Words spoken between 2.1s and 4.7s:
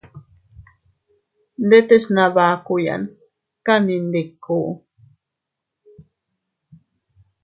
nabakuyan kanni ndiku.